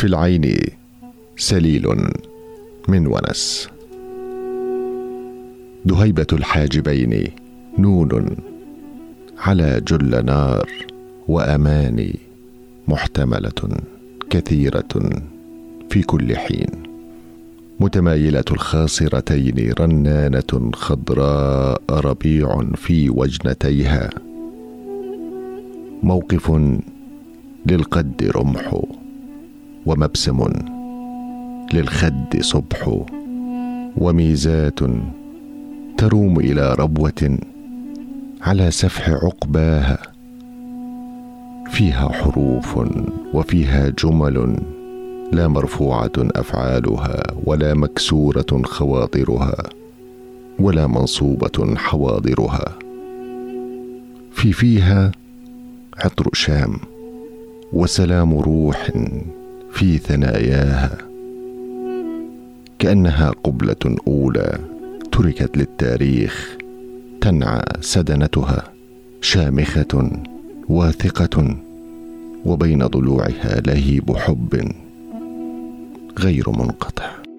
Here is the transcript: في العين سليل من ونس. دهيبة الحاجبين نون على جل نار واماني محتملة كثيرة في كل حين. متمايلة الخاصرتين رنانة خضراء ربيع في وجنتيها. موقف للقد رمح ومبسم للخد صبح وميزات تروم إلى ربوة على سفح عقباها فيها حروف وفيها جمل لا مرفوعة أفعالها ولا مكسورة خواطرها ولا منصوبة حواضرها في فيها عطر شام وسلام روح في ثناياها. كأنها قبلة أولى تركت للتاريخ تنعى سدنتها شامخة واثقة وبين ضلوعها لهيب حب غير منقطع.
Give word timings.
في 0.00 0.06
العين 0.06 0.56
سليل 1.36 1.86
من 2.88 3.06
ونس. 3.06 3.68
دهيبة 5.84 6.26
الحاجبين 6.32 7.24
نون 7.78 8.36
على 9.38 9.80
جل 9.88 10.24
نار 10.24 10.68
واماني 11.28 12.18
محتملة 12.88 13.80
كثيرة 14.30 15.22
في 15.90 16.02
كل 16.02 16.36
حين. 16.36 16.82
متمايلة 17.80 18.44
الخاصرتين 18.50 19.72
رنانة 19.80 20.70
خضراء 20.74 21.82
ربيع 21.90 22.62
في 22.74 23.10
وجنتيها. 23.10 24.10
موقف 26.02 26.52
للقد 27.66 28.30
رمح 28.36 28.82
ومبسم 29.86 30.44
للخد 31.72 32.40
صبح 32.40 33.04
وميزات 33.96 34.78
تروم 35.98 36.40
إلى 36.40 36.74
ربوة 36.78 37.38
على 38.40 38.70
سفح 38.70 39.08
عقباها 39.10 39.98
فيها 41.70 42.08
حروف 42.12 42.78
وفيها 43.34 43.88
جمل 43.88 44.56
لا 45.32 45.48
مرفوعة 45.48 46.12
أفعالها 46.18 47.22
ولا 47.44 47.74
مكسورة 47.74 48.62
خواطرها 48.64 49.56
ولا 50.58 50.86
منصوبة 50.86 51.76
حواضرها 51.76 52.78
في 54.32 54.52
فيها 54.52 55.12
عطر 55.98 56.28
شام 56.32 56.76
وسلام 57.72 58.38
روح 58.38 58.90
في 59.72 59.98
ثناياها. 59.98 60.98
كأنها 62.78 63.30
قبلة 63.44 63.96
أولى 64.06 64.58
تركت 65.12 65.56
للتاريخ 65.56 66.56
تنعى 67.20 67.62
سدنتها 67.80 68.72
شامخة 69.20 70.10
واثقة 70.68 71.56
وبين 72.44 72.86
ضلوعها 72.86 73.60
لهيب 73.66 74.16
حب 74.16 74.72
غير 76.18 76.50
منقطع. 76.50 77.29